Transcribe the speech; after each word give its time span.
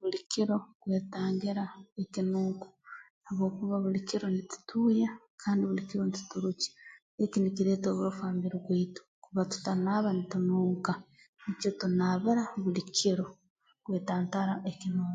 Buli 0.00 0.18
kiro 0.30 0.56
twetangira 0.82 1.64
ekinunko 2.02 2.66
habwokuba 3.26 3.76
buli 3.84 4.00
kiro 4.08 4.26
nitutuuya 4.34 5.10
kandi 5.42 5.62
buli 5.68 5.82
kiro 5.88 6.02
ntuturukya 6.08 6.70
eki 7.22 7.38
nikireeta 7.40 7.86
oburofa 7.88 8.22
ha 8.26 8.34
mubiri 8.34 8.58
gwaitu 8.66 9.00
kakuba 9.04 9.42
tutanaaba 9.52 10.08
nitununka 10.14 10.92
nikyo 11.42 11.70
tunaabira 11.78 12.42
buli 12.62 12.82
kiro 12.96 13.24
kwetantara 13.84 14.54
ekinunko 14.70 15.12